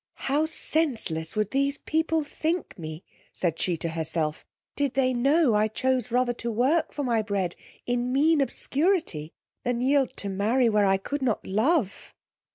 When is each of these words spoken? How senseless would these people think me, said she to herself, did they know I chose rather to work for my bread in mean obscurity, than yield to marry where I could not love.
How 0.25 0.47
senseless 0.47 1.35
would 1.35 1.51
these 1.51 1.77
people 1.77 2.23
think 2.23 2.75
me, 2.79 3.03
said 3.31 3.59
she 3.59 3.77
to 3.77 3.89
herself, 3.89 4.43
did 4.75 4.95
they 4.95 5.13
know 5.13 5.53
I 5.53 5.67
chose 5.67 6.09
rather 6.09 6.33
to 6.41 6.49
work 6.51 6.91
for 6.91 7.03
my 7.03 7.21
bread 7.21 7.55
in 7.85 8.11
mean 8.11 8.41
obscurity, 8.41 9.31
than 9.63 9.79
yield 9.79 10.17
to 10.17 10.27
marry 10.27 10.69
where 10.69 10.87
I 10.87 10.97
could 10.97 11.21
not 11.21 11.45
love. 11.45 12.15